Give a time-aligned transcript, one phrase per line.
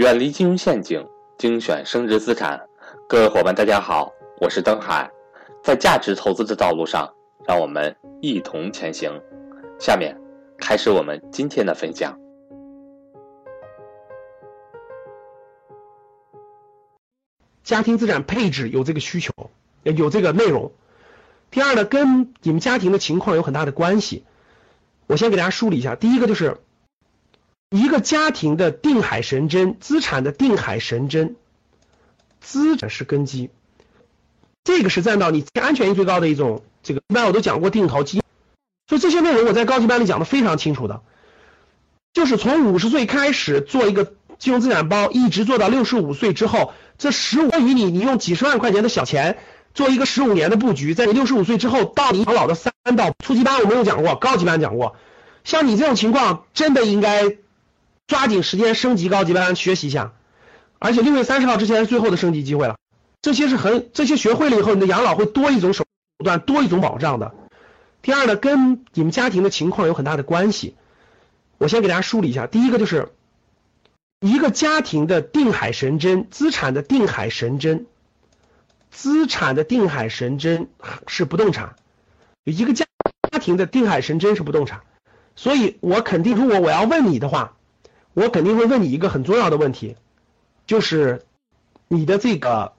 [0.00, 2.58] 远离金融陷阱，精选升值资产。
[3.06, 5.10] 各位伙伴，大家好，我是登海。
[5.62, 7.12] 在价值投资的道路上，
[7.46, 9.12] 让我们一同前行。
[9.78, 10.18] 下面
[10.56, 12.18] 开始我们今天的分享。
[17.62, 19.34] 家庭资产配置有这个需求，
[19.82, 20.72] 有这个内容。
[21.50, 24.24] 第二呢，跟你们家庭的情况有很大的关系。
[25.08, 26.56] 我先给大家梳理一下，第一个就是。
[27.70, 31.36] 一个家庭的定海神针，资产的定海神针，
[32.40, 33.48] 资产是根基，
[34.64, 36.64] 这个是占到你安全性最高的一种。
[36.82, 38.22] 这个一般我都讲过定投基，
[38.88, 41.02] 所以这些内容我在高级班里讲的非常清楚的，
[42.12, 49.38] 就是从五十岁开始做一个金融资产包，一直做到六十五岁之后，这十五与你你用几十万块钱的小钱
[49.74, 54.96] 做一个十五年的布局，在你六十五岁之后到你养老的三到初级班我没有讲过，高级班讲过，
[55.44, 57.36] 像你这种情况真的应该。
[58.10, 60.12] 抓紧时间升级高级班学习一下，
[60.80, 62.74] 而且六月三十号之前是最后的升级机会了。
[63.22, 65.84] 这些是很这些学会了以后，你的养老会多一种手
[66.24, 67.32] 段，多一种保障的。
[68.02, 70.74] 第二呢，跟你们家庭的情况有很大的关系。
[71.58, 73.10] 我先给大家梳理一下，第一个就是
[74.18, 77.86] 一个家庭的定海神针，资产的定海神针，
[78.90, 80.68] 资产的定海神针
[81.06, 81.76] 是不动产。
[82.42, 82.86] 一个家
[83.30, 84.80] 家庭的定海神针是不动产，
[85.36, 87.54] 所以我肯定，如果我要问你的话。
[88.14, 89.96] 我肯定会问你一个很重要的问题，
[90.66, 91.24] 就是
[91.88, 92.72] 你的这个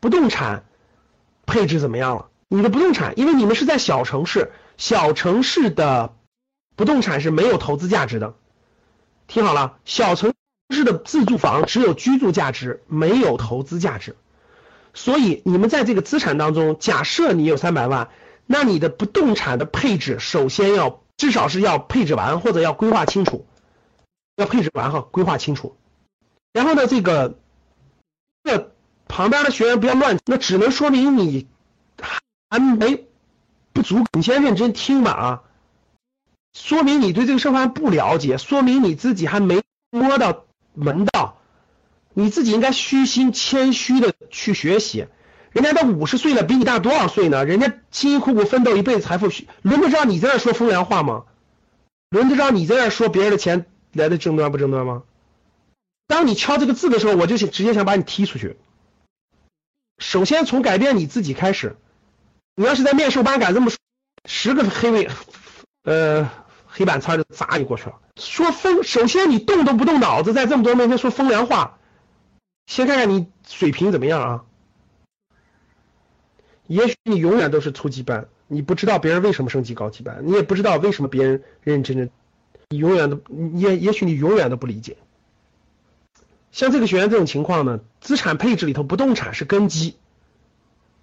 [0.00, 0.64] 不动产
[1.46, 2.26] 配置怎么样了？
[2.48, 6.14] 你的不动产，因为你们是在小城市，小城市的
[6.76, 8.34] 不动产是没有投资价值的。
[9.28, 10.34] 听好了，小城
[10.70, 14.16] 市的自住房只有居住价值，没有投资价值。
[14.92, 18.08] 所以你们在这个资产当中，假设你有三百万，
[18.46, 23.46] 那你的不动产的配置首先要至少是要配置完，或者要规划清楚。
[24.40, 25.76] 要配置完哈，规划清楚。
[26.52, 27.38] 然后呢，这个
[28.42, 28.72] 这
[29.06, 31.46] 旁边的学员不要乱，那只能说明你
[32.48, 33.06] 还没
[33.72, 34.04] 不足。
[34.12, 35.42] 你先认真听吧啊，
[36.52, 41.36] 说明你对这个社会还不了解，说明你自己还没摸到门道。
[42.12, 45.06] 你自己应该虚心谦虚的去学习。
[45.52, 47.44] 人家都五十岁了，比你大多少岁呢？
[47.44, 49.28] 人家辛辛苦苦奋斗一辈子财富，
[49.62, 51.24] 轮得着你在那说风凉话吗？
[52.08, 53.66] 轮得着你在那说别人的钱？
[53.92, 55.02] 来的争端不争端吗？
[56.06, 58.56] 当你敲这个字的时候，我就想直接想把你踢出去。
[59.98, 61.76] 首先从改变你自己开始。
[62.56, 63.76] 你要是在面授班敢这么说，
[64.26, 65.08] 十个黑位
[65.84, 66.30] 呃
[66.66, 67.98] 黑板擦就砸你过去了。
[68.16, 71.78] 说风，首先你动都不动脑子，在这么多面前说风凉话，
[72.66, 74.44] 先看看你水平怎么样啊？
[76.66, 82.10] 也许你永远都是初级班，你不知道别人为什么升级高级班，你也不知道为什么别人认认真真。
[82.72, 83.20] 你永远都
[83.56, 84.96] 也也许你永远都不理解，
[86.52, 89.96] 像这个学员这种情况呢，资产配置里头不动产是根基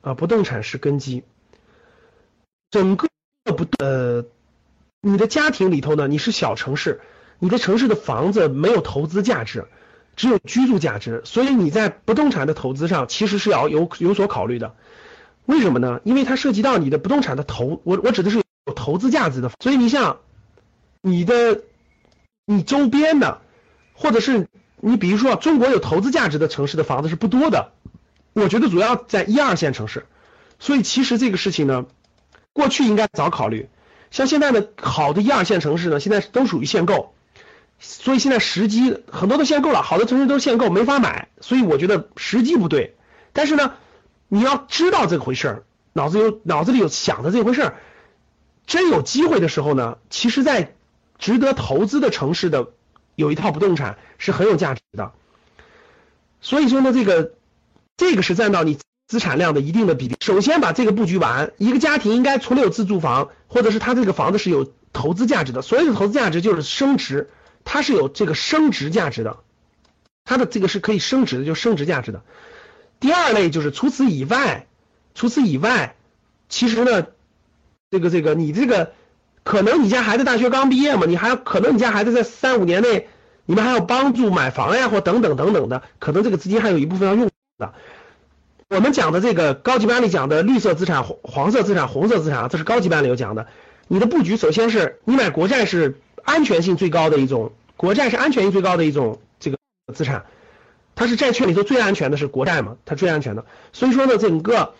[0.00, 1.24] 啊，不动产是根基。
[2.70, 3.08] 整个
[3.42, 4.24] 不呃，
[5.00, 7.00] 你的家庭里头呢，你是小城市，
[7.40, 9.66] 你的城市的房子没有投资价值，
[10.14, 14.76] 只有居住价值，所以你在不动产的投资上其实是要有有所考虑的。
[15.46, 16.00] 为什么呢？
[16.04, 20.18] 因为它涉及到你的不动产的投，我我指的是有投资价值的，所以你像。
[21.06, 21.62] 你的，
[22.46, 23.40] 你周边的，
[23.94, 24.48] 或者是
[24.80, 27.70] 你比如说中国有投资价值的城市的房子是不多的，
[28.32, 30.06] 我觉得主要在一二线城市，
[30.58, 31.86] 所以其实这个事情呢，
[32.52, 33.68] 过去应该早考虑，
[34.10, 37.14] 像现在的好的一二线城市呢，现在都属于限购，
[37.78, 42.96] 所以现在时机很多都限购了，好多城市都限购没法买，所以我觉得时机不对，
[43.32, 43.74] 但是呢，
[44.26, 45.62] 你要知道这回事儿，
[45.92, 47.76] 脑子有脑子里有想的这回事儿，
[48.66, 50.74] 真有机会的时候呢，其实，在
[51.18, 52.68] 值得投资的城市的
[53.14, 55.12] 有一套不动产是很有价值的，
[56.40, 57.32] 所以说呢，这个
[57.96, 58.78] 这个是占到你
[59.08, 60.16] 资产量的一定的比例。
[60.20, 65.62] 首先把这个布局完，一个家庭应该除了有自住房，或者是他这个房子是有投资价值的。
[65.62, 67.30] 所谓的投资价值就是升值，
[67.64, 69.38] 它是有这个升值价值的，
[70.24, 72.22] 它的这个是可以升值的，就升值价值的。
[73.00, 74.66] 第二类就是除此以外，
[75.14, 75.96] 除此以外，
[76.50, 77.06] 其实呢，
[77.90, 78.92] 这个这个你这个。
[79.46, 83.06] 可能你家孩子大学刚毕业嘛，你还可能你家孩子在三五年内，
[83.44, 87.72] 你们还要帮助买房呀，或等等等等的，可能这个资金还有一部分要用的。
[88.68, 93.46] 我们讲的这个高级班里讲的绿色资产、黄黄色资产、红色资产啊，这是高级班里有讲的。
[93.86, 99.58] 你的布局首先是你买国债是安全性最高的一种，国债是安全性最高的一种这个
[99.94, 100.24] 资产，
[100.96, 103.44] 它是债券里头最安全的是国债嘛，它最安全的。
[103.72, 104.74] 所以说呢，整个。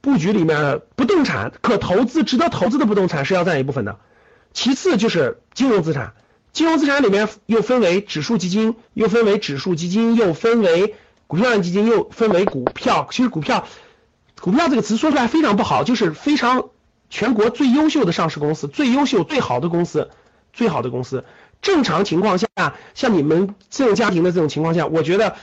[0.00, 3.98] 布局里面不动产可投资、值得投资的不动产是要占一部分的，
[4.52, 6.14] 其次就是金融资产，
[6.52, 10.94] 金融资产里面又分为指数基金，又分为指数基金，又分为
[11.26, 13.08] 股票型基金，又分为股票。
[13.10, 13.66] 其实股票，
[14.40, 16.70] 股票这个词说出来非常不好，就是非常
[17.10, 20.10] 全国最优秀的上市公司，最优秀、最好的公司，
[20.52, 21.24] 最好的公司。
[21.60, 22.46] 正常情况下，
[22.94, 25.36] 像你们这种家庭的这种情况下，我觉得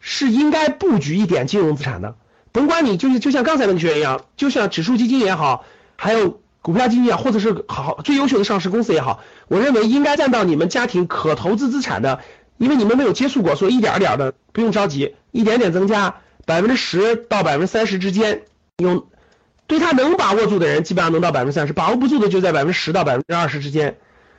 [0.00, 2.14] 是应该布局一点金融资产的。
[2.52, 5.64] 甭管你就是就像刚才那个学员一样，就像指数基金也好，
[5.96, 12.20] 还有股票基金啊，或者是好最优秀的上市公司也好，我认为应该占到你们家庭可投资资产的，
[12.58, 18.42] 因为你们没有接触过，所以一点点的不用着急，一点点增加，百分之十到百分之三十之间，
[18.76, 19.06] 用
[19.66, 23.96] 对他能把握住的人，基本上能到百分之三十，把握不住的就在百分之十到百分之二十之间。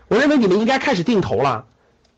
[0.07, 1.65] 我认为你们应该开始定投了。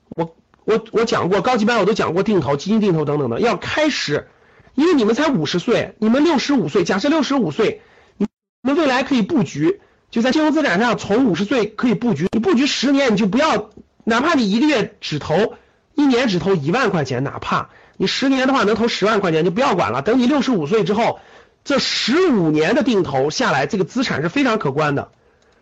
[0.09, 4.27] 我我我讲过高级班，我都讲过定投、基金定投等等的，要开始。
[4.75, 7.81] 因为你们才五十岁，你们六十五岁，假设六十五岁，
[8.17, 8.27] 你
[8.61, 9.79] 们未来可以布局，
[10.11, 13.69] 就在金融资产上，从五十岁可以布局，你布局十年，你就不要，
[14.03, 15.55] 哪怕你一个月只投，
[15.95, 20.01] 一年只投一万块钱，哪怕你十年的话能投十万块钱，就不要管了。
[20.01, 21.21] 等你六十五岁之后，
[21.63, 25.09] 这十五年的定投下来，这个资产是非常可观的。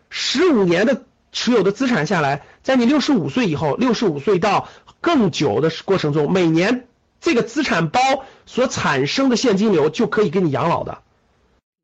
[0.10, 4.70] 十五年的持有的资产下来，在你六十五岁以后，六十五岁到
[5.02, 6.88] 更久的过程中，每年。
[7.22, 8.02] 这个资产包
[8.46, 11.00] 所产生的现金流就可以给你养老的，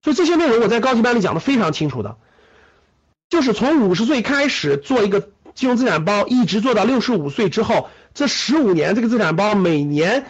[0.03, 2.17] 所以这些内容我在高级班里讲的非常清楚的，
[3.29, 10.25] 就是从五十岁开始做一个金融资产包，一直做到六十五岁之后，这十五年这个资产包每年，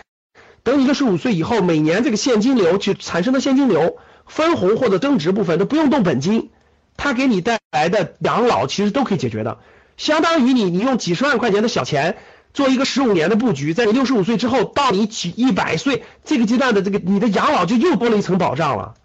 [0.64, 6.52] 等你六十五岁以后，每年这个现金流去产生的现金流分红或者增值部分都不用动本金，
[6.98, 9.60] 它给你带来的养老其实都可以解决的，
[9.98, 12.18] 相当于你你用几十万块钱的小钱。
[12.54, 18.96] 做一个十五年的布局，在你六十五岁之后到你几一百岁这个阶段的这个你的养老就又多了一层保障了，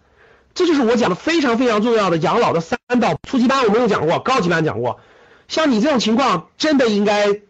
[0.53, 3.17] 这就是我讲的非常非常重要的养老的三道。
[3.27, 4.99] 初级班我没有讲过，高级班讲过。
[5.47, 7.41] 像你这种情况，真的应该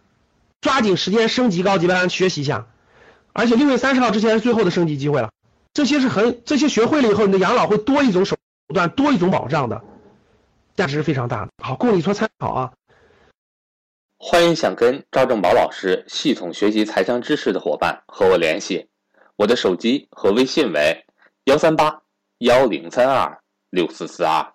[0.59, 2.67] 抓紧时间升级高级班学习一下，
[3.31, 5.29] 而且六月三十号之前是最后的升级机会了。
[5.73, 8.35] 这些是很这些学会了以后，你的养老会多一种手
[8.73, 9.81] 段，多一种保障的，
[10.75, 11.51] 价值是非常大的。
[11.63, 12.71] 好，供你做参考啊。
[14.17, 18.87] 欢迎想跟赵正宝老师系统学习财商知识的伙伴和我联系，
[19.35, 21.05] 我的手机和微信为
[21.43, 22.01] 幺三八
[22.37, 23.37] 幺零三二
[23.69, 24.53] 六四四二。